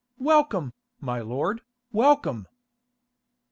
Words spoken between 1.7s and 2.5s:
welcome."